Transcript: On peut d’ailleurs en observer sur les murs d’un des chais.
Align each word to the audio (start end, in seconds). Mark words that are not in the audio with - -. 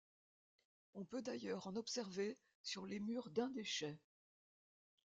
On 0.95 1.05
peut 1.05 1.21
d’ailleurs 1.21 1.67
en 1.67 1.75
observer 1.75 2.39
sur 2.63 2.87
les 2.87 2.99
murs 2.99 3.29
d’un 3.29 3.51
des 3.51 3.63
chais. 3.63 3.99